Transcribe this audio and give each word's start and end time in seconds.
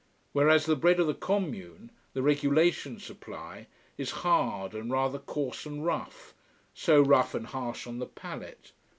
Whereas 0.33 0.65
the 0.65 0.75
bread 0.75 0.99
of 0.99 1.05
the 1.05 1.13
commune, 1.13 1.91
the 2.13 2.23
regulation 2.23 2.97
supply, 2.97 3.67
is 3.99 4.09
hard, 4.25 4.73
and 4.73 4.89
rather 4.91 5.19
coarse 5.19 5.63
and 5.67 5.85
rough, 5.85 6.33
so 6.73 6.99
rough 7.03 7.35
and 7.35 7.45
harsh 7.45 7.85
on 7.85 7.99
the 7.99 8.07
palate. 8.07 8.71